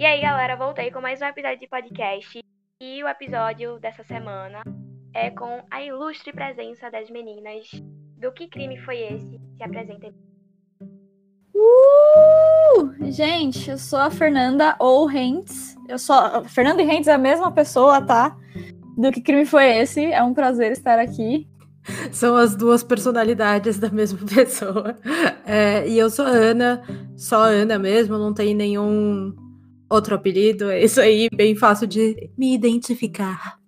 E 0.00 0.06
aí, 0.06 0.22
galera, 0.22 0.56
voltei 0.56 0.90
com 0.90 0.98
mais 0.98 1.20
um 1.20 1.26
episódio 1.26 1.60
de 1.60 1.68
podcast. 1.68 2.40
E 2.80 3.04
o 3.04 3.06
episódio 3.06 3.78
dessa 3.78 4.02
semana 4.02 4.62
é 5.14 5.28
com 5.28 5.62
a 5.70 5.82
ilustre 5.82 6.32
presença 6.32 6.90
das 6.90 7.10
meninas 7.10 7.68
do 8.16 8.32
Que 8.32 8.48
Crime 8.48 8.78
Foi 8.78 8.96
Esse? 8.96 9.38
Se 9.58 9.62
apresentem. 9.62 10.14
Uh! 11.54 13.12
Gente, 13.12 13.68
eu 13.68 13.76
sou 13.76 13.98
a 13.98 14.10
Fernanda 14.10 14.74
ou 14.78 15.04
Rentes. 15.04 15.76
Eu 15.86 15.98
sou. 15.98 16.16
A 16.16 16.44
Fernanda 16.44 16.80
e 16.80 16.86
Rentes 16.86 17.08
é 17.08 17.12
a 17.12 17.18
mesma 17.18 17.52
pessoa, 17.52 18.00
tá? 18.00 18.34
Do 18.96 19.12
Que 19.12 19.20
Crime 19.20 19.44
Foi 19.44 19.66
Esse? 19.66 20.06
É 20.06 20.22
um 20.22 20.32
prazer 20.32 20.72
estar 20.72 20.98
aqui. 20.98 21.46
São 22.10 22.36
as 22.36 22.56
duas 22.56 22.82
personalidades 22.82 23.78
da 23.78 23.90
mesma 23.90 24.20
pessoa. 24.26 24.98
É, 25.44 25.86
e 25.86 25.98
eu 25.98 26.08
sou 26.08 26.24
Ana, 26.24 26.82
só 27.18 27.42
Ana 27.42 27.78
mesmo, 27.78 28.16
não 28.16 28.32
tem 28.32 28.54
nenhum 28.54 29.49
outro 29.90 30.14
apelido. 30.14 30.70
É 30.70 30.80
isso 30.80 31.00
aí, 31.00 31.28
bem 31.34 31.54
fácil 31.56 31.86
de 31.86 32.30
me 32.38 32.54
identificar. 32.54 33.58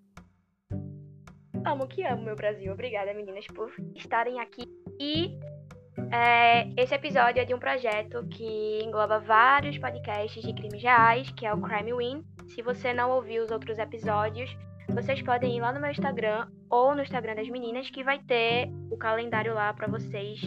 Amo 1.64 1.86
que 1.86 2.02
amo, 2.04 2.24
meu 2.24 2.36
Brasil. 2.36 2.72
Obrigada, 2.72 3.12
meninas, 3.12 3.46
por 3.48 3.72
estarem 3.94 4.40
aqui. 4.40 4.62
E 4.98 5.38
é, 6.10 6.68
esse 6.76 6.94
episódio 6.94 7.40
é 7.40 7.44
de 7.44 7.54
um 7.54 7.58
projeto 7.58 8.26
que 8.28 8.82
engloba 8.82 9.18
vários 9.18 9.76
podcasts 9.78 10.42
de 10.42 10.54
crimes 10.54 10.82
reais, 10.82 11.30
que 11.32 11.44
é 11.44 11.52
o 11.52 11.60
Crime 11.60 11.92
Win. 11.94 12.24
Se 12.48 12.62
você 12.62 12.92
não 12.92 13.10
ouviu 13.10 13.44
os 13.44 13.50
outros 13.50 13.78
episódios, 13.78 14.54
vocês 14.88 15.22
podem 15.22 15.56
ir 15.56 15.60
lá 15.60 15.72
no 15.72 15.80
meu 15.80 15.90
Instagram 15.90 16.48
ou 16.68 16.94
no 16.94 17.02
Instagram 17.02 17.34
das 17.34 17.48
meninas, 17.48 17.90
que 17.90 18.02
vai 18.02 18.18
ter 18.20 18.70
o 18.90 18.96
calendário 18.96 19.54
lá 19.54 19.72
para 19.72 19.86
vocês 19.86 20.40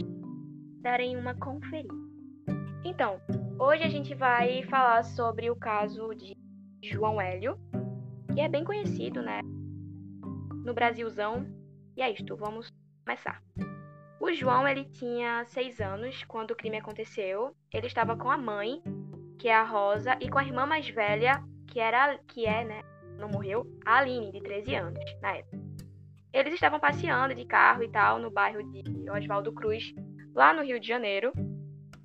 darem 0.82 1.18
uma 1.18 1.34
conferida. 1.36 1.94
Então, 2.84 3.20
hoje 3.58 3.84
a 3.84 3.90
gente 3.90 4.14
vai 4.14 4.64
falar 4.64 5.04
sobre 5.04 5.50
o 5.50 5.56
caso 5.56 6.14
de 6.14 6.36
João 6.84 7.20
Hélio, 7.20 7.58
que 8.34 8.42
é 8.42 8.50
bem 8.50 8.64
conhecido, 8.64 9.22
né? 9.22 9.42
No 10.64 10.74
Brasilzão. 10.74 11.46
E 11.96 12.02
é 12.02 12.12
isto, 12.12 12.36
vamos 12.36 12.70
começar. 13.06 13.42
O 14.20 14.32
João, 14.34 14.68
ele 14.68 14.86
tinha 14.86 15.46
seis 15.46 15.80
anos 15.80 16.24
quando 16.26 16.52
o 16.52 16.56
crime 16.56 16.78
aconteceu. 16.78 17.56
Ele 17.74 17.88
estava 17.88 18.18
com 18.18 18.30
a 18.30 18.38
mãe, 18.38 18.82
que 19.40 19.48
é 19.48 19.56
a 19.56 19.64
Rosa, 19.64 20.18
e 20.20 20.30
com 20.30 20.40
a 20.40 20.44
irmã 20.44 20.66
mais 20.66 20.88
velha, 20.90 21.42
que 21.68 21.80
era, 21.80 22.18
que 22.28 22.46
é, 22.46 22.66
né, 22.66 22.82
não 23.18 23.30
morreu, 23.30 23.66
a 23.86 24.00
Aline, 24.00 24.32
de 24.32 24.42
13 24.42 24.76
anos, 24.76 25.00
na 25.22 25.38
época. 25.38 25.58
Eles 26.34 26.54
estavam 26.54 26.80
passeando 26.80 27.34
de 27.34 27.46
carro 27.46 27.84
e 27.84 27.90
tal 27.90 28.20
no 28.20 28.30
bairro 28.30 28.62
de 28.64 29.10
Oswaldo 29.10 29.54
Cruz, 29.54 29.94
lá 30.34 30.54
no 30.54 30.64
Rio 30.64 30.80
de 30.80 30.88
Janeiro, 30.88 31.32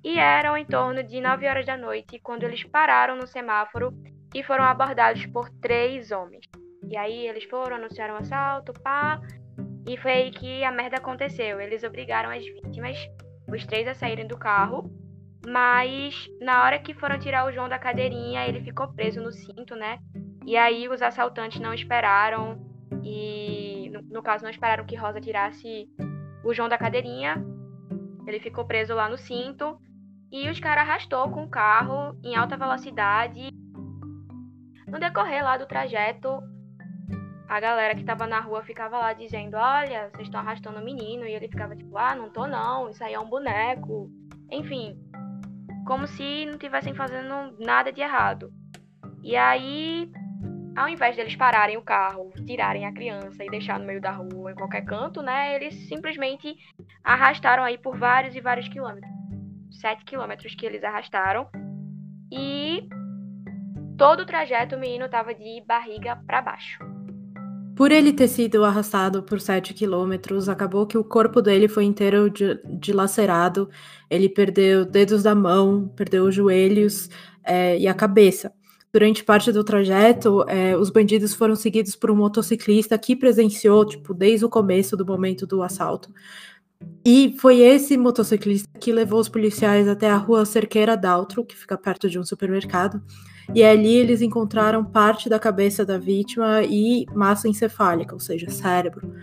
e 0.03 0.17
eram 0.17 0.57
em 0.57 0.65
torno 0.65 1.03
de 1.03 1.21
9 1.21 1.47
horas 1.47 1.65
da 1.65 1.77
noite 1.77 2.19
quando 2.19 2.43
eles 2.43 2.63
pararam 2.63 3.15
no 3.15 3.27
semáforo 3.27 3.93
e 4.33 4.43
foram 4.43 4.63
abordados 4.63 5.25
por 5.27 5.49
três 5.49 6.11
homens. 6.11 6.45
E 6.87 6.97
aí 6.97 7.27
eles 7.27 7.43
foram, 7.43 7.75
anunciaram 7.75 8.15
um 8.15 8.17
assalto, 8.17 8.73
pá, 8.73 9.21
e 9.87 9.97
foi 9.97 10.11
aí 10.11 10.31
que 10.31 10.63
a 10.63 10.71
merda 10.71 10.97
aconteceu. 10.97 11.61
Eles 11.61 11.83
obrigaram 11.83 12.29
as 12.29 12.43
vítimas, 12.43 12.97
os 13.47 13.65
três, 13.65 13.87
a 13.87 13.93
saírem 13.93 14.27
do 14.27 14.37
carro, 14.37 14.91
mas 15.45 16.27
na 16.39 16.63
hora 16.63 16.79
que 16.79 16.93
foram 16.93 17.19
tirar 17.19 17.45
o 17.45 17.51
João 17.51 17.69
da 17.69 17.77
cadeirinha, 17.77 18.47
ele 18.47 18.61
ficou 18.61 18.87
preso 18.93 19.21
no 19.21 19.31
cinto, 19.31 19.75
né? 19.75 19.99
E 20.45 20.57
aí 20.57 20.89
os 20.89 21.01
assaltantes 21.01 21.59
não 21.59 21.73
esperaram 21.73 22.59
e 23.03 23.89
no, 23.91 24.01
no 24.01 24.23
caso 24.23 24.43
não 24.43 24.51
esperaram 24.51 24.85
que 24.85 24.95
Rosa 24.95 25.21
tirasse 25.21 25.87
o 26.43 26.53
João 26.53 26.67
da 26.67 26.77
cadeirinha. 26.77 27.35
Ele 28.27 28.39
ficou 28.39 28.65
preso 28.65 28.95
lá 28.95 29.07
no 29.07 29.17
cinto 29.17 29.79
e 30.31 30.49
os 30.49 30.59
caras 30.59 30.87
arrastou 30.87 31.29
com 31.29 31.43
o 31.43 31.49
carro 31.49 32.17
em 32.23 32.35
alta 32.35 32.55
velocidade. 32.55 33.49
No 34.87 34.99
decorrer 34.99 35.43
lá 35.43 35.57
do 35.57 35.65
trajeto, 35.65 36.41
a 37.47 37.59
galera 37.59 37.95
que 37.95 38.03
tava 38.03 38.25
na 38.25 38.39
rua 38.39 38.63
ficava 38.63 38.97
lá 38.97 39.13
dizendo: 39.13 39.57
Olha, 39.57 40.09
vocês 40.09 40.27
estão 40.27 40.39
arrastando 40.39 40.79
o 40.79 40.85
menino. 40.85 41.25
E 41.25 41.33
ele 41.33 41.49
ficava 41.49 41.75
tipo: 41.75 41.97
Ah, 41.97 42.15
não 42.15 42.29
tô 42.29 42.47
não, 42.47 42.89
isso 42.89 43.03
aí 43.03 43.13
é 43.13 43.19
um 43.19 43.29
boneco. 43.29 44.09
Enfim, 44.49 44.97
como 45.85 46.07
se 46.07 46.45
não 46.45 46.57
tivessem 46.57 46.93
fazendo 46.93 47.55
nada 47.59 47.91
de 47.91 48.01
errado. 48.01 48.53
E 49.23 49.35
aí 49.35 50.09
ao 50.75 50.87
invés 50.87 51.15
deles 51.15 51.35
pararem 51.35 51.77
o 51.77 51.81
carro, 51.81 52.31
tirarem 52.45 52.85
a 52.85 52.93
criança 52.93 53.43
e 53.43 53.49
deixar 53.49 53.77
no 53.77 53.85
meio 53.85 53.99
da 53.99 54.11
rua, 54.11 54.51
em 54.51 54.55
qualquer 54.55 54.85
canto, 54.85 55.21
né? 55.21 55.55
Eles 55.55 55.75
simplesmente 55.87 56.55
arrastaram 57.03 57.63
aí 57.63 57.77
por 57.77 57.97
vários 57.97 58.35
e 58.35 58.41
vários 58.41 58.67
quilômetros. 58.69 59.20
Sete 59.71 60.05
quilômetros 60.05 60.53
que 60.55 60.65
eles 60.65 60.83
arrastaram. 60.83 61.47
E 62.31 62.87
todo 63.97 64.21
o 64.21 64.25
trajeto 64.25 64.75
o 64.75 64.79
menino 64.79 65.09
tava 65.09 65.33
de 65.33 65.63
barriga 65.65 66.15
para 66.27 66.41
baixo. 66.41 66.91
Por 67.75 67.91
ele 67.91 68.13
ter 68.13 68.27
sido 68.27 68.63
arrastado 68.63 69.23
por 69.23 69.39
7 69.41 69.73
quilômetros, 69.73 70.49
acabou 70.49 70.85
que 70.85 70.97
o 70.97 71.03
corpo 71.03 71.41
dele 71.41 71.67
foi 71.67 71.85
inteiro 71.85 72.31
dilacerado. 72.79 73.69
Ele 74.09 74.29
perdeu 74.29 74.85
dedos 74.85 75.23
da 75.23 75.33
mão, 75.33 75.87
perdeu 75.95 76.25
os 76.25 76.35
joelhos 76.35 77.09
é, 77.43 77.79
e 77.79 77.87
a 77.87 77.93
cabeça. 77.93 78.53
Durante 78.93 79.23
parte 79.23 79.53
do 79.53 79.63
trajeto, 79.63 80.43
é, 80.49 80.75
os 80.75 80.89
bandidos 80.89 81.33
foram 81.33 81.55
seguidos 81.55 81.95
por 81.95 82.11
um 82.11 82.15
motociclista 82.15 82.97
que 82.97 83.15
presenciou, 83.15 83.85
tipo, 83.85 84.13
desde 84.13 84.45
o 84.45 84.49
começo 84.49 84.97
do 84.97 85.05
momento 85.05 85.47
do 85.47 85.63
assalto. 85.63 86.13
E 87.03 87.35
foi 87.39 87.59
esse 87.61 87.97
motociclista 87.97 88.69
que 88.79 88.91
levou 88.91 89.19
os 89.19 89.27
policiais 89.27 89.87
até 89.87 90.09
a 90.09 90.17
rua 90.17 90.45
Cerqueira 90.45 90.95
Daltro, 90.95 91.43
que 91.43 91.57
fica 91.57 91.77
perto 91.77 92.09
de 92.09 92.19
um 92.19 92.23
supermercado. 92.23 93.01
E 93.55 93.63
ali 93.63 93.95
eles 93.95 94.21
encontraram 94.21 94.85
parte 94.85 95.27
da 95.27 95.39
cabeça 95.39 95.83
da 95.83 95.97
vítima 95.97 96.61
e 96.63 97.05
massa 97.13 97.47
encefálica, 97.47 98.13
ou 98.13 98.19
seja, 98.19 98.49
cérebro, 98.49 99.13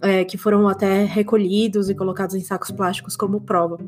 é, 0.00 0.24
que 0.24 0.38
foram 0.38 0.68
até 0.68 1.04
recolhidos 1.04 1.90
e 1.90 1.94
colocados 1.94 2.34
em 2.34 2.40
sacos 2.40 2.70
plásticos 2.70 3.16
como 3.16 3.40
prova. 3.40 3.78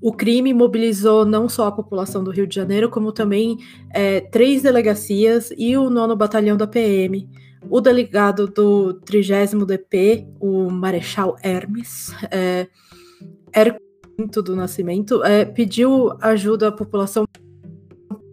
O 0.00 0.12
crime 0.12 0.54
mobilizou 0.54 1.24
não 1.24 1.48
só 1.48 1.66
a 1.66 1.72
população 1.72 2.22
do 2.22 2.30
Rio 2.30 2.46
de 2.46 2.54
Janeiro, 2.54 2.88
como 2.88 3.10
também 3.10 3.56
é, 3.92 4.20
três 4.20 4.62
delegacias 4.62 5.52
e 5.58 5.76
o 5.76 5.90
nono 5.90 6.14
batalhão 6.14 6.56
da 6.56 6.68
PM. 6.68 7.28
O 7.68 7.80
delegado 7.80 8.46
do 8.46 8.94
30 8.94 9.64
DP, 9.66 10.26
o 10.40 10.70
Marechal 10.70 11.36
Hermes, 11.42 12.12
é, 12.30 12.66
do 14.44 14.56
Nascimento, 14.56 15.22
é, 15.24 15.44
pediu 15.44 16.12
ajuda 16.20 16.68
à 16.68 16.72
população 16.72 17.24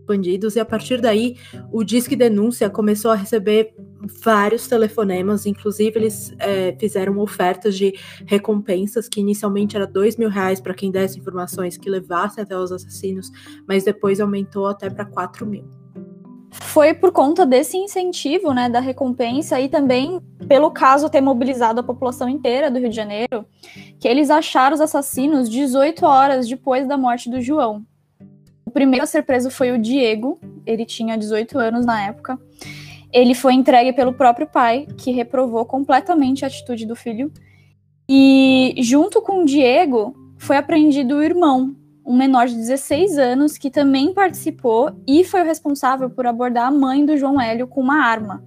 bandidos, 0.05 0.55
e 0.55 0.59
a 0.59 0.65
partir 0.65 1.01
daí 1.01 1.35
o 1.71 1.83
Disque 1.83 2.15
Denúncia 2.15 2.69
começou 2.69 3.11
a 3.11 3.15
receber 3.15 3.73
vários 4.23 4.67
telefonemas, 4.67 5.45
inclusive 5.45 5.99
eles 5.99 6.33
é, 6.37 6.75
fizeram 6.79 7.17
ofertas 7.17 7.75
de 7.75 7.93
recompensas, 8.25 9.09
que 9.09 9.19
inicialmente 9.19 9.75
era 9.75 9.87
dois 9.87 10.15
mil 10.15 10.29
reais 10.29 10.61
para 10.61 10.73
quem 10.73 10.91
desse 10.91 11.19
informações 11.19 11.77
que 11.77 11.89
levassem 11.89 12.43
até 12.43 12.57
os 12.57 12.71
assassinos, 12.71 13.31
mas 13.67 13.83
depois 13.83 14.19
aumentou 14.19 14.67
até 14.67 14.89
para 14.89 15.05
quatro 15.05 15.45
mil. 15.45 15.84
Foi 16.61 16.93
por 16.93 17.11
conta 17.11 17.45
desse 17.45 17.77
incentivo, 17.77 18.53
né, 18.53 18.69
da 18.69 18.79
recompensa 18.79 19.59
e 19.59 19.69
também 19.69 20.19
pelo 20.47 20.71
caso 20.71 21.09
ter 21.09 21.21
mobilizado 21.21 21.79
a 21.79 21.83
população 21.83 22.27
inteira 22.27 22.69
do 22.69 22.79
Rio 22.79 22.89
de 22.89 22.95
Janeiro, 22.95 23.45
que 23.99 24.07
eles 24.07 24.29
acharam 24.29 24.73
os 24.73 24.81
assassinos 24.81 25.49
18 25.49 26.05
horas 26.05 26.47
depois 26.47 26.87
da 26.87 26.97
morte 26.97 27.29
do 27.29 27.41
João 27.41 27.85
primeiro 28.75 29.05
a 29.05 29.07
ser 29.07 29.23
preso 29.23 29.49
foi 29.49 29.71
o 29.71 29.79
Diego, 29.79 30.37
ele 30.65 30.85
tinha 30.85 31.17
18 31.17 31.57
anos 31.57 31.85
na 31.85 32.07
época. 32.07 32.37
Ele 33.09 33.33
foi 33.33 33.53
entregue 33.53 33.93
pelo 33.93 34.13
próprio 34.13 34.45
pai, 34.45 34.85
que 34.97 35.11
reprovou 35.11 35.65
completamente 35.65 36.43
a 36.43 36.49
atitude 36.49 36.85
do 36.85 36.93
filho. 36.93 37.31
E 38.07 38.75
junto 38.79 39.21
com 39.21 39.41
o 39.41 39.45
Diego 39.45 40.13
foi 40.37 40.57
apreendido 40.57 41.15
o 41.15 41.23
irmão, 41.23 41.73
um 42.05 42.15
menor 42.15 42.47
de 42.47 42.55
16 42.55 43.17
anos 43.17 43.57
que 43.57 43.71
também 43.71 44.13
participou 44.13 44.91
e 45.07 45.23
foi 45.23 45.41
o 45.41 45.45
responsável 45.45 46.09
por 46.09 46.27
abordar 46.27 46.67
a 46.67 46.71
mãe 46.71 47.05
do 47.05 47.17
João 47.17 47.41
Hélio 47.41 47.67
com 47.67 47.81
uma 47.81 48.05
arma. 48.05 48.43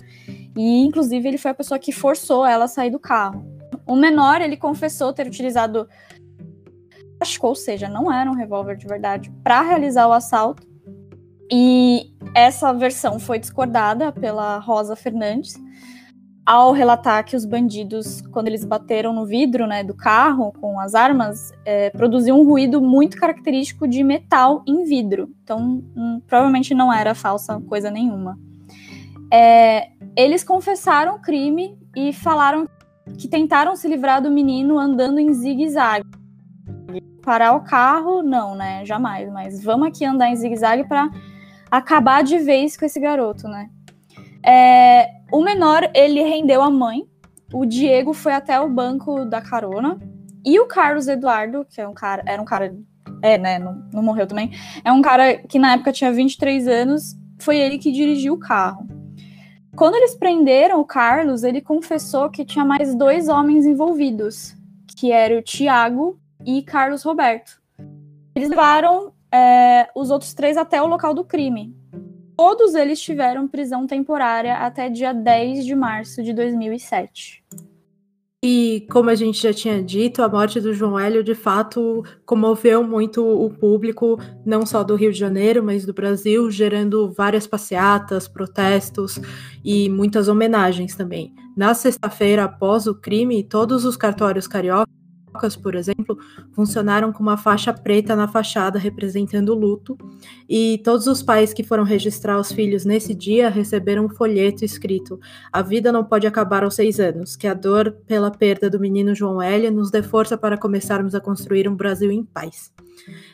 E 0.56 0.84
inclusive 0.84 1.26
ele 1.26 1.38
foi 1.38 1.50
a 1.50 1.54
pessoa 1.54 1.78
que 1.78 1.90
forçou 1.90 2.46
ela 2.46 2.64
a 2.64 2.68
sair 2.68 2.90
do 2.90 2.98
carro. 2.98 3.44
O 3.86 3.96
menor, 3.96 4.40
ele 4.40 4.56
confessou 4.56 5.12
ter 5.12 5.26
utilizado 5.26 5.88
ou 7.42 7.54
seja, 7.54 7.88
não 7.88 8.12
era 8.12 8.30
um 8.30 8.34
revólver 8.34 8.76
de 8.76 8.86
verdade, 8.86 9.28
para 9.42 9.60
realizar 9.60 10.06
o 10.06 10.12
assalto. 10.12 10.64
E 11.50 12.12
essa 12.32 12.72
versão 12.72 13.18
foi 13.18 13.40
discordada 13.40 14.12
pela 14.12 14.58
Rosa 14.58 14.94
Fernandes 14.94 15.54
ao 16.48 16.72
relatar 16.72 17.26
que 17.26 17.36
os 17.36 17.44
bandidos, 17.44 18.22
quando 18.32 18.48
eles 18.48 18.64
bateram 18.64 19.12
no 19.12 19.26
vidro 19.26 19.66
né, 19.66 19.84
do 19.84 19.92
carro 19.92 20.50
com 20.58 20.80
as 20.80 20.94
armas, 20.94 21.52
é, 21.62 21.90
produziam 21.90 22.40
um 22.40 22.42
ruído 22.48 22.80
muito 22.80 23.18
característico 23.18 23.86
de 23.86 24.02
metal 24.02 24.62
em 24.66 24.82
vidro. 24.84 25.28
Então, 25.44 25.84
hum, 25.94 26.22
provavelmente 26.26 26.72
não 26.72 26.90
era 26.90 27.14
falsa 27.14 27.60
coisa 27.68 27.90
nenhuma. 27.90 28.38
É, 29.30 29.90
eles 30.16 30.42
confessaram 30.42 31.16
o 31.16 31.20
crime 31.20 31.78
e 31.94 32.14
falaram 32.14 32.66
que 33.18 33.28
tentaram 33.28 33.76
se 33.76 33.86
livrar 33.86 34.22
do 34.22 34.30
menino 34.30 34.78
andando 34.78 35.18
em 35.18 35.30
zigue-zague 35.34 36.08
parar 37.22 37.52
o 37.52 37.60
carro, 37.60 38.22
não, 38.22 38.54
né? 38.54 38.86
Jamais. 38.86 39.30
Mas 39.30 39.62
vamos 39.62 39.88
aqui 39.88 40.02
andar 40.02 40.30
em 40.30 40.36
zigue-zague 40.36 40.88
para 40.88 41.10
acabar 41.70 42.24
de 42.24 42.38
vez 42.38 42.74
com 42.74 42.86
esse 42.86 42.98
garoto, 42.98 43.46
né? 43.46 43.68
É, 44.42 45.17
o 45.30 45.42
menor, 45.42 45.90
ele 45.94 46.22
rendeu 46.22 46.62
a 46.62 46.70
mãe, 46.70 47.06
o 47.52 47.64
Diego 47.64 48.12
foi 48.12 48.32
até 48.32 48.60
o 48.60 48.68
banco 48.68 49.24
da 49.24 49.40
carona, 49.40 49.98
e 50.44 50.58
o 50.58 50.66
Carlos 50.66 51.08
Eduardo, 51.08 51.66
que 51.68 51.80
é 51.80 51.88
um 51.88 51.94
cara, 51.94 52.22
era 52.26 52.40
um 52.40 52.44
cara, 52.44 52.74
é, 53.22 53.36
né, 53.36 53.58
não, 53.58 53.74
não 53.92 54.02
morreu 54.02 54.26
também, 54.26 54.52
é 54.84 54.92
um 54.92 55.02
cara 55.02 55.36
que 55.36 55.58
na 55.58 55.74
época 55.74 55.92
tinha 55.92 56.12
23 56.12 56.66
anos, 56.68 57.16
foi 57.38 57.58
ele 57.58 57.78
que 57.78 57.92
dirigiu 57.92 58.34
o 58.34 58.38
carro. 58.38 58.86
Quando 59.76 59.94
eles 59.94 60.16
prenderam 60.16 60.80
o 60.80 60.84
Carlos, 60.84 61.44
ele 61.44 61.60
confessou 61.60 62.28
que 62.30 62.44
tinha 62.44 62.64
mais 62.64 62.94
dois 62.94 63.28
homens 63.28 63.64
envolvidos, 63.64 64.56
que 64.96 65.12
era 65.12 65.38
o 65.38 65.42
Tiago 65.42 66.18
e 66.44 66.62
Carlos 66.62 67.04
Roberto. 67.04 67.60
Eles 68.34 68.48
levaram 68.48 69.12
é, 69.32 69.88
os 69.94 70.10
outros 70.10 70.34
três 70.34 70.56
até 70.56 70.82
o 70.82 70.86
local 70.86 71.14
do 71.14 71.24
crime. 71.24 71.77
Todos 72.38 72.76
eles 72.76 73.00
tiveram 73.00 73.48
prisão 73.48 73.84
temporária 73.84 74.58
até 74.58 74.88
dia 74.88 75.12
10 75.12 75.66
de 75.66 75.74
março 75.74 76.22
de 76.22 76.32
2007. 76.32 77.44
E 78.44 78.86
como 78.92 79.10
a 79.10 79.16
gente 79.16 79.42
já 79.42 79.52
tinha 79.52 79.82
dito, 79.82 80.22
a 80.22 80.28
morte 80.28 80.60
do 80.60 80.72
João 80.72 80.96
Hélio 80.96 81.24
de 81.24 81.34
fato 81.34 82.04
comoveu 82.24 82.84
muito 82.84 83.26
o 83.26 83.50
público, 83.50 84.20
não 84.46 84.64
só 84.64 84.84
do 84.84 84.94
Rio 84.94 85.12
de 85.12 85.18
Janeiro, 85.18 85.64
mas 85.64 85.84
do 85.84 85.92
Brasil, 85.92 86.48
gerando 86.48 87.10
várias 87.10 87.44
passeatas, 87.44 88.28
protestos 88.28 89.18
e 89.64 89.88
muitas 89.88 90.28
homenagens 90.28 90.94
também. 90.94 91.34
Na 91.56 91.74
sexta-feira, 91.74 92.44
após 92.44 92.86
o 92.86 92.94
crime, 92.94 93.42
todos 93.42 93.84
os 93.84 93.96
cartórios 93.96 94.46
cariocas 94.46 94.97
por 95.56 95.74
exemplo, 95.74 96.18
funcionaram 96.52 97.12
com 97.12 97.22
uma 97.22 97.36
faixa 97.36 97.72
preta 97.72 98.16
na 98.16 98.26
fachada 98.26 98.78
representando 98.78 99.50
o 99.50 99.54
luto, 99.54 99.96
e 100.48 100.80
todos 100.84 101.06
os 101.06 101.22
pais 101.22 101.52
que 101.52 101.62
foram 101.62 101.84
registrar 101.84 102.38
os 102.38 102.50
filhos 102.50 102.84
nesse 102.84 103.14
dia 103.14 103.48
receberam 103.48 104.06
um 104.06 104.08
folheto 104.08 104.64
escrito: 104.64 105.18
A 105.52 105.62
vida 105.62 105.92
não 105.92 106.04
pode 106.04 106.26
acabar 106.26 106.64
aos 106.64 106.74
seis 106.74 106.98
anos, 106.98 107.36
que 107.36 107.46
a 107.46 107.54
dor 107.54 107.96
pela 108.06 108.30
perda 108.30 108.68
do 108.68 108.80
menino 108.80 109.14
João 109.14 109.40
Hélio 109.40 109.70
nos 109.70 109.90
dê 109.90 110.02
força 110.02 110.36
para 110.36 110.58
começarmos 110.58 111.14
a 111.14 111.20
construir 111.20 111.68
um 111.68 111.76
Brasil 111.76 112.10
em 112.10 112.24
paz. 112.24 112.72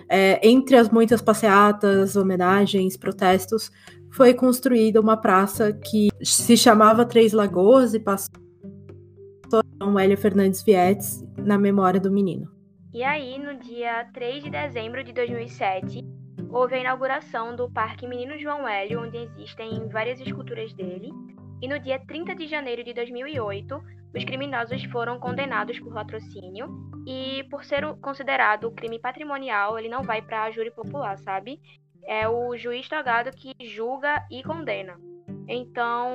É, 0.09 0.47
entre 0.47 0.77
as 0.77 0.91
muitas 0.91 1.23
passeatas, 1.23 2.17
homenagens, 2.17 2.97
protestos, 2.97 3.71
foi 4.11 4.33
construída 4.33 5.01
uma 5.01 5.17
praça 5.17 5.73
que 5.73 6.09
se 6.23 6.57
chamava 6.57 7.05
Três 7.05 7.33
Lagoas 7.33 7.95
e 7.95 7.99
passou 7.99 8.31
João 9.81 9.99
Hélio 9.99 10.17
Fernandes 10.17 10.63
Vietes 10.63 11.25
na 11.45 11.59
memória 11.59 12.01
do 12.01 12.11
menino. 12.11 12.51
E 12.93 13.03
aí, 13.03 13.39
no 13.39 13.55
dia 13.59 14.09
3 14.15 14.45
de 14.45 14.51
dezembro 14.51 15.05
de 15.05 15.13
2007, 15.13 16.03
houve 16.49 16.77
a 16.77 16.79
inauguração 16.79 17.55
do 17.55 17.71
Parque 17.71 18.07
Menino 18.07 18.39
João 18.39 18.67
Hélio, 18.67 19.03
onde 19.03 19.19
existem 19.19 19.89
várias 19.89 20.21
esculturas 20.21 20.73
dele. 20.73 21.11
E 21.61 21.69
no 21.69 21.79
dia 21.79 21.99
30 21.99 22.35
de 22.35 22.47
janeiro 22.47 22.83
de 22.83 22.95
2008, 22.95 23.81
os 24.15 24.25
criminosos 24.25 24.85
foram 24.85 25.19
condenados 25.19 25.79
por 25.81 25.93
latrocínio. 25.93 26.69
E 27.07 27.45
por 27.51 27.65
ser 27.65 27.85
considerado 27.97 28.71
crime 28.71 28.99
patrimonial, 28.99 29.79
ele 29.79 29.89
não 29.89 30.03
vai 30.03 30.23
para 30.23 30.51
júri 30.51 30.71
popular, 30.71 31.19
sabe? 31.19 31.61
É 32.07 32.29
o 32.29 32.57
juiz 32.57 32.89
togado 32.89 33.31
que 33.37 33.53
julga 33.61 34.25
e 34.31 34.43
condena. 34.43 34.99
Então, 35.49 36.11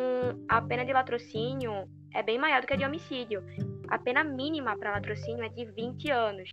a 0.47 0.61
pena 0.61 0.85
de 0.85 0.93
latrocínio 0.93 1.87
é 2.13 2.23
bem 2.23 2.39
maior 2.39 2.61
do 2.61 2.67
que 2.67 2.73
a 2.73 2.77
de 2.77 2.85
homicídio. 2.85 3.43
A 3.89 3.97
pena 3.97 4.23
mínima 4.23 4.77
para 4.77 4.91
latrocínio 4.91 5.43
é 5.43 5.49
de 5.49 5.65
20 5.65 6.11
anos. 6.11 6.49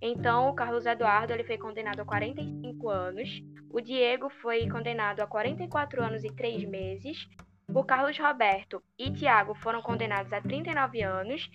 Então, 0.00 0.48
o 0.48 0.54
Carlos 0.54 0.86
Eduardo 0.86 1.32
ele 1.32 1.44
foi 1.44 1.58
condenado 1.58 2.00
a 2.00 2.04
45 2.04 2.88
anos, 2.88 3.42
o 3.70 3.80
Diego 3.80 4.30
foi 4.30 4.68
condenado 4.68 5.20
a 5.20 5.26
44 5.26 6.02
anos 6.02 6.24
e 6.24 6.32
3 6.34 6.64
meses, 6.64 7.28
o 7.74 7.84
Carlos 7.84 8.16
Roberto 8.16 8.82
e 8.96 9.10
Tiago 9.10 9.54
foram 9.56 9.82
condenados 9.82 10.32
a 10.32 10.40
39 10.40 11.02
anos, 11.02 11.50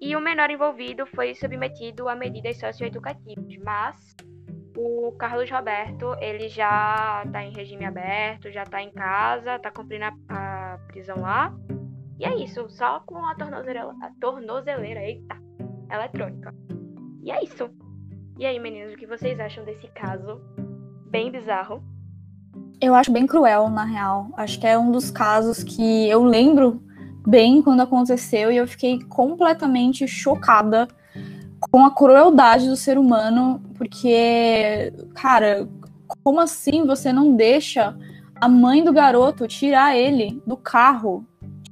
e 0.00 0.14
o 0.14 0.20
menor 0.20 0.50
envolvido 0.50 1.04
foi 1.06 1.34
submetido 1.34 2.08
a 2.08 2.14
medidas 2.14 2.58
socioeducativas, 2.58 3.56
mas 3.62 4.14
o 4.76 5.12
Carlos 5.18 5.50
Roberto 5.50 6.16
ele 6.20 6.48
já 6.48 7.22
está 7.26 7.42
em 7.42 7.52
regime 7.52 7.84
aberto, 7.84 8.50
já 8.50 8.62
está 8.62 8.80
em 8.80 8.92
casa, 8.92 9.56
está 9.56 9.70
cumprindo 9.70 10.04
a, 10.04 10.74
a 10.74 10.78
prisão 10.86 11.20
lá, 11.20 11.52
e 12.20 12.24
é 12.26 12.34
isso, 12.36 12.68
só 12.68 13.00
com 13.00 13.24
a 13.24 13.34
tornozeleira, 13.34 13.96
a 14.02 14.10
tornozeleira, 14.20 15.00
eita, 15.00 15.38
eletrônica. 15.90 16.54
E 17.22 17.30
é 17.30 17.42
isso. 17.42 17.70
E 18.38 18.44
aí, 18.44 18.60
meninos, 18.60 18.92
o 18.92 18.96
que 18.98 19.06
vocês 19.06 19.40
acham 19.40 19.64
desse 19.64 19.88
caso 19.88 20.38
bem 21.08 21.30
bizarro? 21.30 21.82
Eu 22.78 22.94
acho 22.94 23.10
bem 23.10 23.26
cruel, 23.26 23.70
na 23.70 23.84
real. 23.84 24.28
Acho 24.36 24.60
que 24.60 24.66
é 24.66 24.78
um 24.78 24.92
dos 24.92 25.10
casos 25.10 25.62
que 25.62 26.10
eu 26.10 26.22
lembro 26.22 26.82
bem 27.26 27.62
quando 27.62 27.80
aconteceu 27.80 28.52
e 28.52 28.58
eu 28.58 28.68
fiquei 28.68 29.02
completamente 29.04 30.06
chocada 30.06 30.88
com 31.70 31.86
a 31.86 31.90
crueldade 31.90 32.68
do 32.68 32.76
ser 32.76 32.98
humano, 32.98 33.62
porque, 33.78 34.92
cara, 35.14 35.66
como 36.22 36.38
assim 36.38 36.86
você 36.86 37.14
não 37.14 37.34
deixa 37.34 37.96
a 38.34 38.46
mãe 38.46 38.84
do 38.84 38.92
garoto 38.92 39.48
tirar 39.48 39.96
ele 39.96 40.42
do 40.46 40.58
carro 40.58 41.26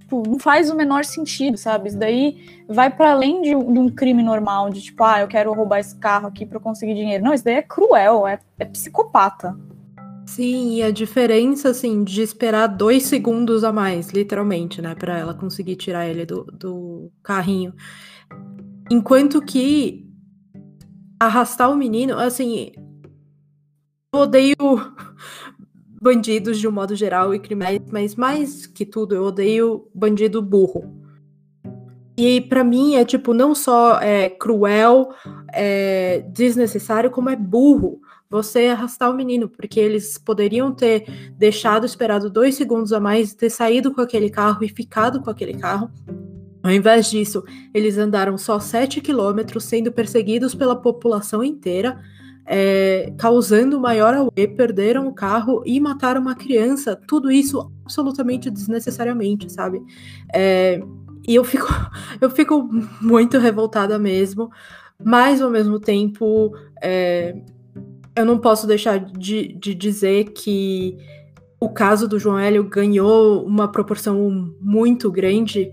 tipo, 0.09 0.23
não 0.27 0.39
faz 0.39 0.71
o 0.71 0.75
menor 0.75 1.05
sentido, 1.05 1.59
sabe? 1.59 1.91
Isso 1.91 1.99
daí 1.99 2.65
vai 2.67 2.91
para 2.91 3.13
além 3.13 3.43
de, 3.43 3.51
de, 3.51 3.55
um 3.55 3.89
crime 3.89 4.23
normal, 4.23 4.71
de 4.71 4.81
tipo, 4.81 5.05
ah, 5.05 5.21
eu 5.21 5.29
quero 5.29 5.53
roubar 5.53 5.81
esse 5.81 5.95
carro 5.97 6.27
aqui 6.27 6.47
para 6.47 6.59
conseguir 6.59 6.95
dinheiro. 6.95 7.23
Não, 7.23 7.35
isso 7.35 7.45
daí 7.45 7.55
é 7.55 7.63
cruel, 7.63 8.27
é, 8.27 8.41
é 8.59 8.65
psicopata. 8.65 9.55
Sim, 10.27 10.75
e 10.75 10.83
a 10.83 10.91
diferença, 10.91 11.71
assim, 11.71 12.05
de 12.05 12.23
esperar 12.23 12.67
dois 12.67 13.05
segundos 13.05 13.65
a 13.65 13.73
mais, 13.73 14.11
literalmente, 14.11 14.83
né, 14.83 14.95
para 14.95 15.19
ela 15.19 15.35
conseguir 15.35 15.77
tirar 15.77 16.07
ele 16.07 16.27
do, 16.27 16.45
do 16.45 17.13
carrinho. 17.23 17.75
Enquanto 18.91 19.41
que 19.41 20.07
arrastar 21.21 21.71
o 21.71 21.77
menino, 21.77 22.19
assim, 22.19 22.73
eu 24.15 24.21
odeio 24.21 24.57
bandidos 26.01 26.59
de 26.59 26.69
um 26.69 26.73
modo 26.73 26.95
geral 26.95 27.35
e 27.35 27.39
criminais, 27.39 27.81
mas 27.91 28.15
mais 28.15 28.67
que 28.67 28.87
tudo, 28.87 29.15
eu 29.15 29.25
odeio 29.25 29.89
bandido 29.95 30.41
burro. 30.41 30.99
E 32.17 32.41
para 32.41 32.65
mim 32.65 32.97
é 32.97 33.05
tipo, 33.05 33.33
não 33.33 33.55
só 33.55 34.01
é 34.01 34.29
cruel, 34.29 35.11
é 35.53 36.25
desnecessário, 36.33 37.11
como 37.11 37.31
é 37.31 37.37
burro 37.37 38.01
você 38.31 38.67
arrastar 38.67 39.11
o 39.11 39.15
menino, 39.15 39.49
porque 39.49 39.81
eles 39.81 40.19
poderiam 40.19 40.73
ter 40.73 41.05
deixado 41.39 41.87
esperado 41.87 42.29
dois 42.29 42.57
segundos 42.57 42.93
a 42.93 43.01
mais, 43.01 43.35
ter 43.35 43.51
saído 43.51 43.95
com 43.95 44.01
aquele 44.01 44.29
carro 44.29 44.65
e 44.65 44.69
ficado 44.69 45.23
com 45.23 45.31
aquele 45.31 45.55
carro. 45.55 45.91
Ao 46.63 46.73
invés 46.73 47.09
disso, 47.09 47.45
eles 47.73 47.97
andaram 47.97 48.37
só 48.37 48.59
7 48.59 49.01
quilômetros, 49.01 49.65
sendo 49.65 49.93
perseguidos 49.93 50.55
pela 50.55 50.77
população 50.77 51.43
inteira, 51.43 51.99
é, 52.51 53.13
causando 53.19 53.79
maior 53.79 54.15
auê, 54.15 54.49
perderam 54.49 55.07
o 55.07 55.13
carro 55.13 55.63
e 55.67 55.79
mataram 55.79 56.23
uma 56.23 56.35
criança. 56.35 56.97
Tudo 56.97 57.31
isso 57.31 57.71
absolutamente 57.85 58.51
desnecessariamente, 58.51 59.53
sabe? 59.53 59.83
É, 60.35 60.81
e 61.27 61.35
eu 61.35 61.45
fico, 61.45 61.67
eu 62.21 62.31
fico 62.31 62.67
muito 63.03 63.39
revoltada 63.39 63.99
mesmo, 63.99 64.51
mas 65.05 65.43
ao 65.43 65.51
mesmo 65.51 65.79
tempo 65.79 66.51
é, 66.83 67.37
eu 68.17 68.25
não 68.25 68.39
posso 68.39 68.67
deixar 68.67 68.99
de, 68.99 69.53
de 69.53 69.75
dizer 69.75 70.33
que 70.33 70.97
o 71.61 71.69
caso 71.69 72.09
do 72.09 72.19
João 72.19 72.39
Hélio 72.39 72.65
ganhou 72.65 73.45
uma 73.45 73.71
proporção 73.71 74.55
muito 74.59 75.11
grande 75.11 75.71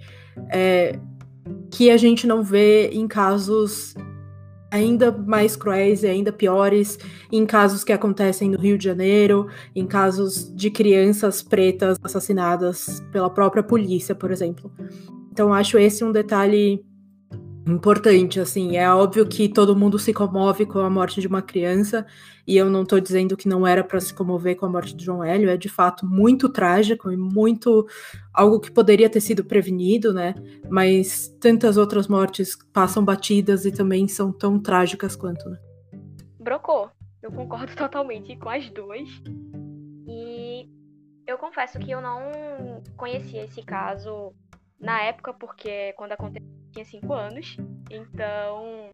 é, 0.49 0.99
que 1.71 1.89
a 1.89 1.95
gente 1.95 2.27
não 2.27 2.43
vê 2.43 2.89
em 2.89 3.07
casos 3.07 3.95
ainda 4.71 5.11
mais 5.11 5.55
cruéis 5.55 6.03
e 6.03 6.07
ainda 6.07 6.31
piores 6.31 6.97
em 7.31 7.45
casos 7.45 7.83
que 7.83 7.93
acontecem 7.93 8.49
no 8.49 8.57
Rio 8.57 8.77
de 8.77 8.85
Janeiro, 8.85 9.47
em 9.75 9.85
casos 9.85 10.53
de 10.55 10.69
crianças 10.69 11.41
pretas 11.41 11.97
assassinadas 12.03 13.01
pela 13.11 13.29
própria 13.29 13.63
polícia, 13.63 14.13
por 14.13 14.31
exemplo. 14.31 14.71
Então 15.31 15.53
acho 15.53 15.77
esse 15.77 16.03
um 16.03 16.11
detalhe 16.11 16.83
importante, 17.65 18.39
assim. 18.39 18.77
É 18.77 18.89
óbvio 18.91 19.25
que 19.27 19.49
todo 19.49 19.75
mundo 19.75 19.97
se 19.97 20.13
comove 20.13 20.65
com 20.65 20.79
a 20.79 20.89
morte 20.89 21.19
de 21.19 21.27
uma 21.27 21.41
criança, 21.41 22.05
e 22.47 22.55
eu 22.55 22.69
não 22.69 22.83
estou 22.83 22.99
dizendo 22.99 23.35
que 23.35 23.47
não 23.47 23.65
era 23.65 23.83
para 23.83 23.99
se 23.99 24.13
comover 24.13 24.55
com 24.55 24.65
a 24.65 24.69
morte 24.69 24.95
de 24.95 25.03
João 25.03 25.23
Hélio, 25.23 25.49
é 25.49 25.57
de 25.57 25.67
fato 25.67 26.05
muito 26.05 26.47
trágico 26.47 27.11
e 27.11 27.17
muito 27.17 27.87
algo 28.33 28.59
que 28.59 28.71
poderia 28.71 29.09
ter 29.09 29.21
sido 29.21 29.43
prevenido, 29.43 30.13
né? 30.13 30.35
Mas 30.69 31.27
tantas 31.39 31.77
outras 31.77 32.07
mortes 32.07 32.55
passam 32.71 33.03
batidas 33.03 33.65
e 33.65 33.71
também 33.71 34.07
são 34.07 34.31
tão 34.31 34.59
trágicas 34.59 35.15
quanto, 35.15 35.49
né? 35.49 35.57
Brocou. 36.39 36.89
Eu 37.21 37.31
concordo 37.31 37.73
totalmente 37.75 38.37
com 38.37 38.49
as 38.49 38.69
duas. 38.69 39.09
E 40.07 40.69
eu 41.25 41.39
confesso 41.39 41.79
que 41.79 41.89
eu 41.89 41.99
não 41.99 42.83
conhecia 42.95 43.45
esse 43.45 43.63
caso 43.63 44.31
na 44.79 45.01
época, 45.01 45.33
porque 45.33 45.93
quando 45.93 46.13
aconteceu 46.13 46.55
tinha 46.75 46.85
5 46.85 47.13
anos. 47.13 47.57
Então, 47.89 48.91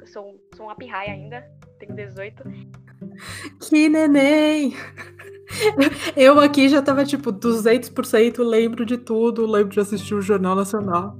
eu 0.00 0.06
sou, 0.06 0.40
sou 0.54 0.66
uma 0.66 0.76
pirraia 0.76 1.12
ainda, 1.12 1.44
tenho 1.78 1.94
18. 1.94 2.44
Que 3.68 3.88
neném! 3.88 4.74
Eu 6.14 6.38
aqui 6.38 6.68
já 6.68 6.82
tava 6.82 7.04
tipo 7.04 7.32
200%, 7.32 8.38
lembro 8.44 8.84
de 8.84 8.98
tudo, 8.98 9.46
lembro 9.46 9.70
de 9.70 9.80
assistir 9.80 10.14
o 10.14 10.20
Jornal 10.20 10.54
Nacional. 10.54 11.18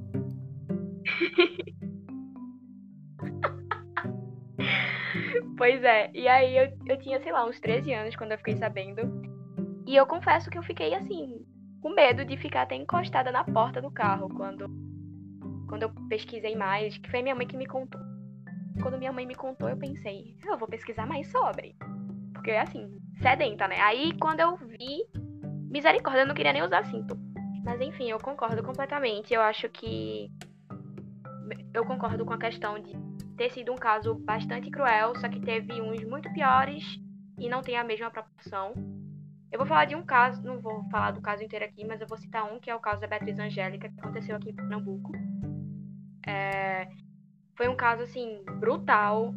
pois 5.56 5.82
é, 5.82 6.10
e 6.14 6.28
aí 6.28 6.56
eu, 6.56 6.70
eu 6.86 6.98
tinha, 6.98 7.18
sei 7.20 7.32
lá, 7.32 7.46
uns 7.46 7.58
13 7.58 7.92
anos 7.92 8.14
quando 8.16 8.32
eu 8.32 8.38
fiquei 8.38 8.56
sabendo. 8.56 9.00
E 9.86 9.96
eu 9.96 10.06
confesso 10.06 10.50
que 10.50 10.58
eu 10.58 10.62
fiquei 10.62 10.94
assim, 10.94 11.44
com 11.88 11.94
medo 11.94 12.22
de 12.22 12.36
ficar 12.36 12.62
até 12.62 12.76
encostada 12.76 13.32
na 13.32 13.42
porta 13.42 13.80
do 13.80 13.90
carro 13.90 14.28
quando, 14.28 14.68
quando 15.66 15.84
eu 15.84 15.90
pesquisei 16.08 16.54
mais, 16.54 16.98
que 16.98 17.10
foi 17.10 17.22
minha 17.22 17.34
mãe 17.34 17.46
que 17.46 17.56
me 17.56 17.66
contou. 17.66 18.00
Quando 18.82 18.98
minha 18.98 19.10
mãe 19.10 19.24
me 19.24 19.34
contou, 19.34 19.70
eu 19.70 19.76
pensei, 19.76 20.36
eu 20.44 20.58
vou 20.58 20.68
pesquisar 20.68 21.06
mais 21.06 21.26
sobre. 21.28 21.74
Porque, 22.34 22.50
assim, 22.50 22.94
sedenta, 23.22 23.66
né? 23.66 23.80
Aí, 23.80 24.12
quando 24.20 24.40
eu 24.40 24.54
vi, 24.56 25.02
misericórdia, 25.70 26.22
eu 26.22 26.26
não 26.26 26.34
queria 26.34 26.52
nem 26.52 26.62
usar 26.62 26.84
cinto. 26.84 27.16
Mas, 27.64 27.80
enfim, 27.80 28.10
eu 28.10 28.18
concordo 28.18 28.62
completamente. 28.62 29.32
Eu 29.32 29.40
acho 29.40 29.68
que. 29.70 30.30
Eu 31.72 31.86
concordo 31.86 32.24
com 32.26 32.34
a 32.34 32.38
questão 32.38 32.78
de 32.78 32.92
ter 33.36 33.50
sido 33.50 33.72
um 33.72 33.76
caso 33.76 34.14
bastante 34.14 34.70
cruel, 34.70 35.16
só 35.16 35.28
que 35.28 35.40
teve 35.40 35.80
uns 35.80 36.04
muito 36.04 36.30
piores 36.34 36.84
e 37.38 37.48
não 37.48 37.62
tem 37.62 37.78
a 37.78 37.84
mesma 37.84 38.10
proporção. 38.10 38.74
Eu 39.50 39.58
vou 39.58 39.66
falar 39.66 39.86
de 39.86 39.94
um 39.94 40.04
caso, 40.04 40.42
não 40.42 40.60
vou 40.60 40.84
falar 40.90 41.12
do 41.12 41.22
caso 41.22 41.42
inteiro 41.42 41.64
aqui, 41.64 41.84
mas 41.84 42.00
eu 42.00 42.06
vou 42.06 42.18
citar 42.18 42.44
um, 42.52 42.60
que 42.60 42.70
é 42.70 42.74
o 42.74 42.80
caso 42.80 43.00
da 43.00 43.06
Beatriz 43.06 43.38
Angélica, 43.38 43.88
que 43.88 44.00
aconteceu 44.00 44.36
aqui 44.36 44.50
em 44.50 44.54
Pernambuco. 44.54 45.12
É, 46.26 46.88
foi 47.56 47.66
um 47.68 47.76
caso, 47.76 48.02
assim, 48.02 48.42
brutal 48.60 49.34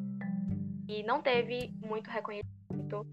e 0.87 1.01
não 1.03 1.21
teve 1.21 1.73
muito 1.79 2.09
reconhecimento. 2.09 3.07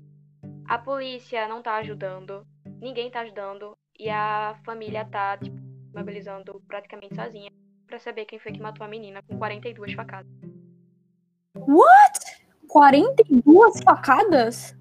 A 0.67 0.77
polícia 0.77 1.47
não 1.47 1.63
tá 1.63 1.77
ajudando, 1.77 2.45
ninguém 2.81 3.11
tá 3.11 3.21
ajudando 3.21 3.77
e 3.99 4.11
a 4.11 4.59
família 4.65 5.05
tá, 5.05 5.39
tipo, 5.39 5.57
mobilizando 5.95 6.61
praticamente 6.67 7.15
sozinha 7.15 7.51
para 7.87 7.99
saber 7.99 8.27
quem 8.27 8.39
foi 8.39 8.53
que 8.53 8.61
matou 8.61 8.85
a 8.85 8.89
menina 8.89 9.23
com 9.23 9.39
42 9.39 9.95
facadas. 9.95 10.31
What? 11.55 12.49
42 12.69 13.81
facadas? 13.83 14.77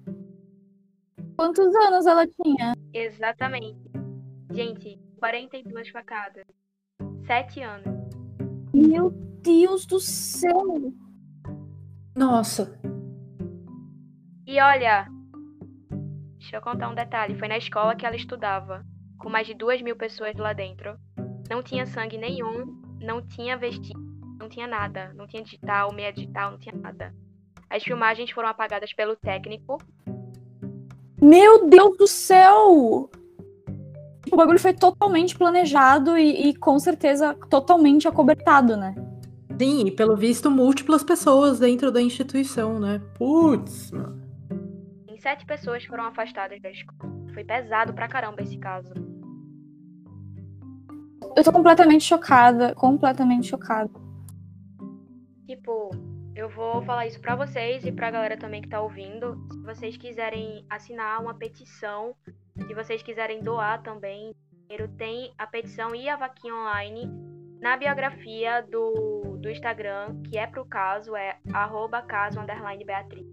Quantos 1.38 1.72
anos 1.72 2.04
ela 2.04 2.26
tinha? 2.26 2.74
Exatamente. 2.92 3.78
Gente, 4.50 5.00
42 5.20 5.88
facadas. 5.90 6.44
7 7.28 7.62
anos. 7.62 8.08
Meu 8.74 9.10
Deus 9.40 9.86
do 9.86 10.00
céu! 10.00 10.92
Nossa. 12.16 12.76
E 14.48 14.60
olha, 14.60 15.06
deixa 16.38 16.56
eu 16.56 16.60
contar 16.60 16.88
um 16.88 16.94
detalhe. 16.96 17.38
Foi 17.38 17.46
na 17.46 17.58
escola 17.58 17.94
que 17.94 18.04
ela 18.04 18.16
estudava, 18.16 18.84
com 19.16 19.30
mais 19.30 19.46
de 19.46 19.54
duas 19.54 19.80
mil 19.80 19.94
pessoas 19.94 20.34
lá 20.34 20.52
dentro. 20.52 20.98
Não 21.48 21.62
tinha 21.62 21.86
sangue 21.86 22.18
nenhum, 22.18 22.66
não 23.00 23.24
tinha 23.24 23.56
vestígio, 23.56 23.96
não 24.40 24.48
tinha 24.48 24.66
nada. 24.66 25.14
Não 25.14 25.28
tinha 25.28 25.44
digital, 25.44 25.94
meia 25.94 26.12
digital, 26.12 26.50
não 26.50 26.58
tinha 26.58 26.74
nada. 26.74 27.14
As 27.70 27.84
filmagens 27.84 28.28
foram 28.32 28.48
apagadas 28.48 28.92
pelo 28.92 29.14
técnico 29.14 29.78
meu 31.20 31.68
Deus 31.68 31.96
do 31.96 32.06
céu! 32.06 33.10
O 34.30 34.36
bagulho 34.36 34.58
foi 34.58 34.72
totalmente 34.72 35.36
planejado 35.36 36.16
e, 36.16 36.50
e 36.50 36.54
com 36.56 36.78
certeza 36.78 37.34
totalmente 37.48 38.06
acobertado, 38.06 38.76
né? 38.76 38.94
Sim, 39.58 39.86
e 39.86 39.90
pelo 39.90 40.16
visto, 40.16 40.50
múltiplas 40.50 41.02
pessoas 41.02 41.58
dentro 41.58 41.90
da 41.90 42.00
instituição, 42.00 42.78
né? 42.78 43.00
Putz, 43.16 43.90
mano. 43.90 44.18
Sete 45.20 45.44
pessoas 45.44 45.84
foram 45.84 46.04
afastadas 46.04 46.60
da 46.62 46.70
escola. 46.70 47.12
Foi 47.34 47.42
pesado 47.42 47.92
pra 47.92 48.06
caramba 48.06 48.40
esse 48.40 48.56
caso. 48.56 48.92
Eu 51.36 51.42
tô 51.42 51.52
completamente 51.52 52.04
chocada, 52.04 52.74
completamente 52.74 53.48
chocada. 53.48 53.90
Tipo, 55.46 55.90
eu 56.38 56.48
vou 56.48 56.80
falar 56.82 57.04
isso 57.08 57.20
para 57.20 57.34
vocês 57.34 57.84
e 57.84 57.90
pra 57.90 58.12
galera 58.12 58.36
também 58.36 58.62
que 58.62 58.68
tá 58.68 58.80
ouvindo. 58.80 59.36
Se 59.50 59.60
vocês 59.62 59.96
quiserem 59.96 60.64
assinar 60.70 61.20
uma 61.20 61.34
petição, 61.34 62.14
se 62.64 62.74
vocês 62.74 63.02
quiserem 63.02 63.42
doar 63.42 63.82
também, 63.82 64.32
tem 64.86 65.32
a 65.36 65.48
petição 65.48 65.96
e 65.96 66.08
a 66.08 66.14
vaquinha 66.14 66.54
online 66.54 67.10
na 67.60 67.76
biografia 67.76 68.62
do, 68.62 69.36
do 69.40 69.50
Instagram, 69.50 70.22
que 70.22 70.38
é 70.38 70.46
pro 70.46 70.64
caso, 70.64 71.16
é 71.16 71.40
arroba 71.52 72.02
caso 72.02 72.38
Beatriz. 72.84 73.26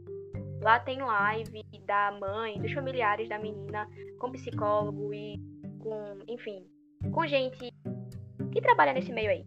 Lá 0.63 0.79
tem 0.79 1.00
live 1.00 1.63
da 1.85 2.17
mãe, 2.19 2.59
dos 2.59 2.74
familiares 2.74 3.29
da 3.29 3.38
menina, 3.38 3.88
com 4.17 4.31
psicólogo 4.31 5.13
e 5.13 5.39
com, 5.77 6.17
enfim, 6.27 6.65
com 7.12 7.27
gente 7.27 7.71
que 8.51 8.62
trabalha 8.62 8.93
nesse 8.93 9.13
meio 9.13 9.29
aí. 9.29 9.45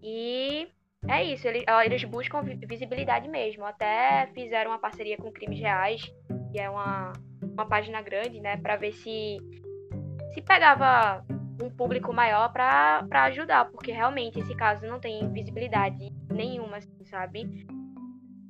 E 0.00 0.68
é 1.08 1.24
isso, 1.24 1.46
eles, 1.48 1.64
eles 1.84 2.04
buscam 2.04 2.42
visibilidade 2.42 3.28
mesmo. 3.28 3.64
Até 3.64 4.28
fizeram 4.34 4.70
uma 4.70 4.78
parceria 4.78 5.16
com 5.16 5.32
Crimes 5.32 5.58
Reais, 5.58 6.02
que 6.50 6.60
é 6.60 6.70
uma, 6.70 7.12
uma 7.42 7.66
página 7.66 8.00
grande, 8.00 8.40
né, 8.40 8.56
para 8.56 8.76
ver 8.76 8.92
se 8.92 9.38
se 10.32 10.40
pegava 10.40 11.24
um 11.62 11.68
público 11.70 12.12
maior 12.12 12.52
para 12.52 13.24
ajudar, 13.24 13.66
porque 13.66 13.92
realmente 13.92 14.38
esse 14.38 14.54
caso 14.54 14.86
não 14.86 14.98
tem 14.98 15.30
visibilidade 15.30 16.10
nenhuma, 16.30 16.78
assim, 16.78 17.04
sabe? 17.04 17.66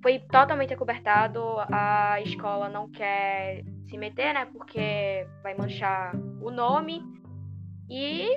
Foi 0.01 0.19
totalmente 0.19 0.73
acobertado, 0.73 1.41
a 1.71 2.21
escola 2.21 2.69
não 2.69 2.91
quer 2.91 3.65
se 3.89 3.97
meter, 3.99 4.33
né, 4.33 4.47
porque 4.47 5.27
vai 5.43 5.55
manchar 5.55 6.15
o 6.41 6.51
nome. 6.51 7.03
E 7.91 8.29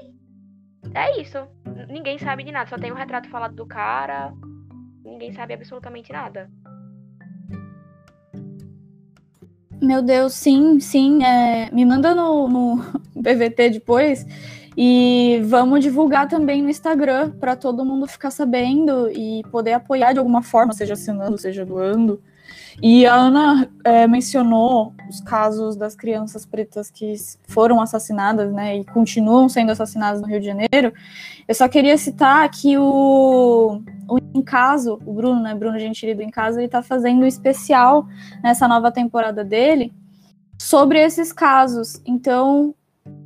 é 0.93 1.21
isso. 1.21 1.47
Ninguém 1.87 2.17
sabe 2.17 2.43
de 2.43 2.51
nada. 2.51 2.69
Só 2.69 2.77
tem 2.77 2.91
um 2.91 2.95
retrato 2.95 3.29
falado 3.29 3.55
do 3.55 3.65
cara. 3.65 4.33
Ninguém 5.03 5.31
sabe 5.33 5.53
absolutamente 5.53 6.11
nada. 6.11 6.49
Meu 9.81 10.01
Deus, 10.01 10.33
sim, 10.33 10.79
sim. 10.79 11.23
É, 11.23 11.69
me 11.71 11.85
manda 11.85 12.15
no, 12.15 12.47
no 12.47 12.83
PVT 13.21 13.69
depois. 13.71 14.25
E 14.77 15.41
vamos 15.45 15.81
divulgar 15.81 16.27
também 16.27 16.61
no 16.61 16.69
Instagram 16.69 17.31
para 17.31 17.55
todo 17.55 17.85
mundo 17.85 18.07
ficar 18.07 18.29
sabendo 18.29 19.09
e 19.09 19.41
poder 19.49 19.73
apoiar 19.73 20.11
de 20.11 20.19
alguma 20.19 20.41
forma, 20.41 20.73
seja 20.73 20.93
assinando, 20.93 21.37
seja 21.37 21.65
doando. 21.65 22.21
E 22.81 23.05
a 23.05 23.15
Ana 23.15 23.69
é, 23.83 24.07
mencionou 24.07 24.93
os 25.09 25.21
casos 25.21 25.75
das 25.75 25.95
crianças 25.95 26.45
pretas 26.45 26.91
que 26.91 27.15
foram 27.47 27.79
assassinadas, 27.79 28.51
né, 28.51 28.77
e 28.77 28.85
continuam 28.85 29.47
sendo 29.47 29.71
assassinadas 29.71 30.21
no 30.21 30.27
Rio 30.27 30.39
de 30.39 30.45
Janeiro. 30.45 30.93
Eu 31.47 31.55
só 31.55 31.67
queria 31.67 31.97
citar 31.97 32.49
que 32.49 32.77
o, 32.77 33.81
o 34.09 34.17
Em 34.33 34.41
Caso, 34.41 34.99
o 35.05 35.13
Bruno, 35.13 35.41
né, 35.41 35.55
Bruno 35.55 35.79
Gentili 35.79 36.13
do 36.13 36.21
Em 36.21 36.29
Caso, 36.29 36.59
ele 36.59 36.65
está 36.65 36.81
fazendo 36.81 37.21
um 37.21 37.27
especial 37.27 38.07
nessa 38.43 38.67
nova 38.67 38.91
temporada 38.91 39.43
dele 39.43 39.93
sobre 40.59 40.99
esses 40.99 41.31
casos. 41.31 42.01
Então, 42.05 42.75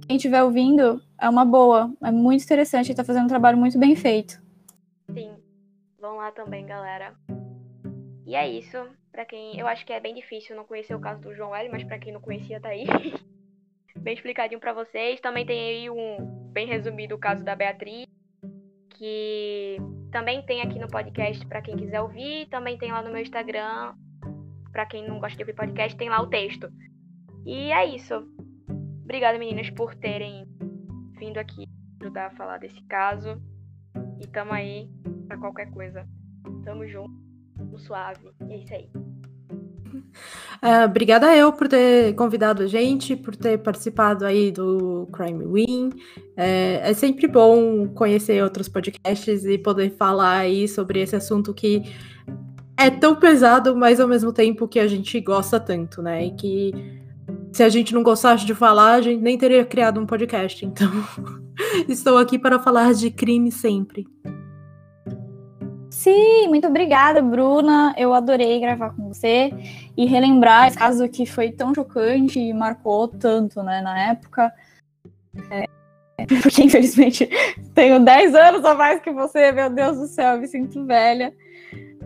quem 0.08 0.18
estiver 0.18 0.44
ouvindo, 0.44 1.02
é 1.20 1.28
uma 1.28 1.46
boa, 1.46 1.92
é 2.04 2.12
muito 2.12 2.44
interessante, 2.44 2.88
ele 2.88 2.94
está 2.94 3.04
fazendo 3.04 3.26
um 3.26 3.30
trabalho 3.30 3.58
muito 3.58 3.78
bem 3.80 3.96
feito. 3.96 4.42
Sim, 5.12 5.32
vão 6.00 6.18
lá 6.18 6.32
também, 6.32 6.66
galera. 6.66 7.14
E 8.30 8.36
é 8.36 8.48
isso. 8.48 8.78
Para 9.12 9.26
quem. 9.26 9.60
Eu 9.60 9.66
acho 9.66 9.84
que 9.84 9.92
é 9.92 10.00
bem 10.00 10.14
difícil 10.14 10.56
não 10.56 10.64
conhecer 10.64 10.94
o 10.94 11.00
caso 11.00 11.20
do 11.20 11.34
João 11.34 11.56
L, 11.56 11.68
mas 11.70 11.84
para 11.84 11.98
quem 11.98 12.14
não 12.14 12.22
conhecia, 12.22 12.62
tá 12.62 12.70
aí. 12.70 12.86
bem 13.98 14.14
explicadinho 14.14 14.60
para 14.60 14.72
vocês. 14.72 15.20
Também 15.20 15.48
tem 15.48 15.60
aí 15.60 15.90
um 15.90 16.52
bem 16.54 16.68
resumido 16.68 17.16
o 17.16 17.20
caso 17.20 17.44
da 17.44 17.56
Beatriz, 17.56 18.06
que 18.92 19.78
também 20.12 20.46
tem 20.46 20.62
aqui 20.62 20.78
no 20.78 20.88
podcast 20.88 21.44
para 21.48 21.64
quem 21.64 21.76
quiser 21.76 22.02
ouvir. 22.02 22.48
Também 22.50 22.78
tem 22.78 22.92
lá 22.92 23.02
no 23.02 23.12
meu 23.12 23.20
Instagram. 23.20 23.96
Para 24.72 24.86
quem 24.86 25.08
não 25.08 25.20
gosta 25.20 25.36
de 25.36 25.42
ouvir 25.42 25.56
podcast, 25.56 25.98
tem 25.98 26.08
lá 26.08 26.22
o 26.22 26.30
texto. 26.30 26.72
E 27.48 27.72
é 27.72 27.84
isso. 27.84 28.14
Obrigada, 29.06 29.40
meninas, 29.40 29.72
por 29.72 29.96
terem 29.96 30.46
vindo 31.18 31.40
aqui 31.40 31.66
ajudar 32.00 32.28
a 32.28 32.36
falar 32.36 32.60
desse 32.60 32.80
caso. 32.84 33.42
E 34.22 34.28
tamo 34.28 34.54
aí 34.54 34.88
pra 35.28 35.40
qualquer 35.40 35.72
coisa. 35.72 36.08
Tamo 36.64 36.88
junto 36.88 37.29
no 37.70 37.78
suave. 37.78 38.32
E 38.48 38.54
é 38.54 38.58
isso 38.58 38.74
aí. 38.74 38.90
Uh, 40.62 40.86
obrigada 40.86 41.36
eu 41.36 41.52
por 41.52 41.68
ter 41.68 42.14
convidado 42.16 42.64
a 42.64 42.68
gente, 42.68 43.16
por 43.16 43.36
ter 43.36 43.58
participado 43.60 44.26
aí 44.26 44.52
do 44.52 45.08
Crime 45.12 45.46
Win. 45.46 45.90
É, 46.36 46.90
é, 46.90 46.94
sempre 46.94 47.28
bom 47.28 47.88
conhecer 47.90 48.44
outros 48.44 48.68
podcasts 48.68 49.46
e 49.46 49.58
poder 49.58 49.92
falar 49.92 50.40
aí 50.40 50.68
sobre 50.68 51.02
esse 51.02 51.16
assunto 51.16 51.54
que 51.54 51.84
é 52.78 52.90
tão 52.90 53.16
pesado, 53.16 53.76
mas 53.76 54.00
ao 54.00 54.08
mesmo 54.08 54.32
tempo 54.32 54.68
que 54.68 54.80
a 54.80 54.88
gente 54.88 55.20
gosta 55.20 55.60
tanto, 55.60 56.02
né? 56.02 56.28
E 56.28 56.32
que 56.32 56.72
se 57.52 57.64
a 57.64 57.70
gente 57.70 57.94
não 57.94 58.04
gostasse 58.04 58.46
de 58.46 58.56
falar, 58.56 58.94
a 58.94 59.02
gente 59.02 59.22
nem 59.22 59.38
teria 59.38 59.66
criado 59.66 60.00
um 60.00 60.06
podcast. 60.06 60.66
Então, 60.66 60.90
estou 61.90 62.18
aqui 62.18 62.40
para 62.40 62.60
falar 62.60 62.94
de 62.94 63.12
crime 63.12 63.52
sempre. 63.52 64.08
Sim, 66.00 66.48
muito 66.48 66.66
obrigada, 66.66 67.22
Bruna. 67.22 67.94
Eu 67.98 68.14
adorei 68.14 68.58
gravar 68.58 68.92
com 68.92 69.10
você 69.10 69.52
e 69.98 70.06
relembrar 70.06 70.70
esse 70.70 70.78
caso 70.78 71.10
que 71.10 71.26
foi 71.26 71.52
tão 71.52 71.76
chocante 71.76 72.40
e 72.40 72.54
marcou 72.54 73.06
tanto, 73.06 73.62
né, 73.62 73.82
na 73.82 74.12
época. 74.12 74.50
É, 75.52 75.66
porque, 76.42 76.64
infelizmente, 76.64 77.30
tenho 77.76 78.00
10 78.00 78.34
anos 78.34 78.64
a 78.64 78.76
mais 78.76 79.02
que 79.02 79.12
você, 79.12 79.52
meu 79.52 79.70
Deus 79.70 79.98
do 79.98 80.08
céu, 80.08 80.40
me 80.40 80.48
sinto 80.48 80.86
velha. 80.86 81.34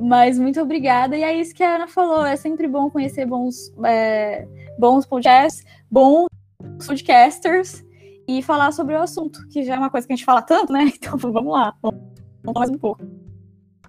Mas 0.02 0.40
muito 0.40 0.60
obrigada. 0.60 1.16
E 1.16 1.22
é 1.22 1.40
isso 1.40 1.54
que 1.54 1.62
a 1.62 1.76
Ana 1.76 1.88
falou: 1.88 2.26
é 2.26 2.36
sempre 2.36 2.68
bom 2.68 2.90
conhecer 2.90 3.28
bons, 3.28 3.72
é, 3.86 4.48
bons 4.80 5.06
podcasts, 5.06 5.64
bons 5.92 6.30
podcasters 6.88 7.86
e 8.28 8.42
falar 8.42 8.72
sobre 8.72 8.96
o 8.96 9.02
assunto, 9.04 9.48
que 9.50 9.64
já 9.64 9.76
é 9.76 9.78
uma 9.78 9.92
coisa 9.92 10.08
que 10.08 10.14
a 10.14 10.16
gente 10.16 10.26
fala 10.26 10.42
tanto, 10.42 10.74
né? 10.74 10.92
Então 10.98 11.16
vamos 11.16 11.54
lá, 11.54 11.76
vamos 11.80 12.02
mais 12.56 12.72
um 12.72 12.78
pouco. 12.80 13.23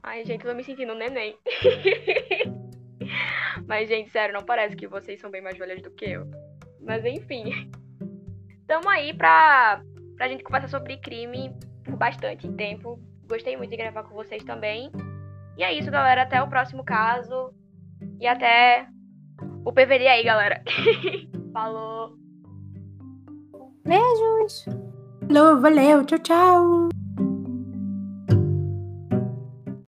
Ai, 0.07 0.23
gente, 0.27 0.45
tô 0.45 0.53
me 0.53 0.63
sentindo 0.63 0.93
um 0.93 0.97
neném. 0.97 1.35
Mas, 3.67 3.89
gente, 3.89 4.11
sério, 4.11 4.35
não 4.35 4.43
parece 4.43 4.77
que 4.77 4.87
vocês 4.87 5.19
são 5.19 5.31
bem 5.31 5.41
mais 5.41 5.57
velhas 5.57 5.81
do 5.81 5.91
que 5.91 6.05
eu. 6.05 6.31
Mas, 6.83 7.07
enfim. 7.07 7.71
Tamo 8.67 8.87
aí 8.91 9.15
pra, 9.15 9.83
pra 10.19 10.29
gente 10.29 10.45
conversar 10.45 10.69
sobre 10.69 10.99
crime 10.99 11.51
por 11.83 11.97
bastante 11.97 12.47
tempo. 12.53 13.01
Gostei 13.27 13.57
muito 13.57 13.71
de 13.71 13.79
gravar 13.79 14.03
com 14.03 14.15
vocês 14.15 14.45
também. 14.45 14.93
E 15.57 15.65
é 15.65 15.73
isso, 15.73 15.91
galera. 15.91 16.23
Até 16.23 16.43
o 16.43 16.49
próximo 16.49 16.85
caso. 16.85 17.55
E 18.21 18.27
até 18.27 18.87
o 19.65 19.73
PVD 19.73 20.07
aí, 20.07 20.23
galera. 20.23 20.63
Falou! 21.51 22.15
Beijos! 23.87 24.67
Falou, 25.27 25.61
valeu, 25.63 26.05
tchau, 26.05 26.19
tchau! 26.19 26.84